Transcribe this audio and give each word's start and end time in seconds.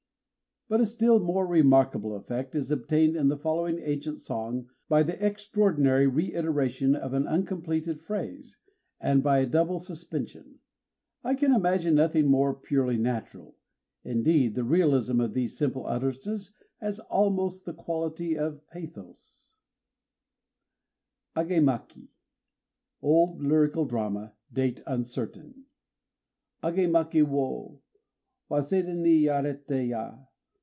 But 0.69 0.79
a 0.79 0.85
still 0.85 1.19
more 1.19 1.45
remarkable 1.45 2.15
effect 2.15 2.55
is 2.55 2.71
obtained 2.71 3.17
in 3.17 3.27
the 3.27 3.35
following 3.35 3.77
ancient 3.79 4.19
song 4.19 4.69
by 4.87 5.03
the 5.03 5.21
extraordinary 5.21 6.07
reiteration 6.07 6.95
of 6.95 7.13
an 7.13 7.27
uncompleted 7.27 7.99
phrase, 8.01 8.55
and 8.97 9.21
by 9.21 9.39
a 9.39 9.45
double 9.45 9.79
suspension. 9.79 10.59
I 11.25 11.35
can 11.35 11.51
imagine 11.51 11.95
nothing 11.95 12.27
more 12.27 12.53
purely 12.53 12.95
natural: 12.97 13.57
indeed 14.05 14.55
the 14.55 14.63
realism 14.63 15.19
of 15.19 15.33
these 15.33 15.57
simple 15.57 15.85
utterances 15.85 16.55
has 16.79 16.99
almost 17.01 17.65
the 17.65 17.73
quality 17.73 18.37
of 18.37 18.65
pathos: 18.69 19.51
AGÉMAKI 21.35 22.07
(Old 23.01 23.41
lyrical 23.43 23.83
drama 23.83 24.35
date 24.53 24.81
uncertain) 24.87 25.65
Agémaki 26.63 27.23
wo 27.27 27.81
Waséda 28.49 28.95
ni 28.95 29.23
yarité 29.25 29.89
ya! 29.89 30.15